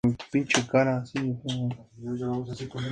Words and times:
Múltiples 0.03 0.65
Ganadores 0.65 2.59